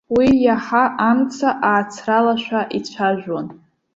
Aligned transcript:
Уи 0.15 0.29
иаҳа 0.45 0.83
амца 1.09 1.49
аацралашәа 1.69 2.61
ицәажәон. 2.77 3.47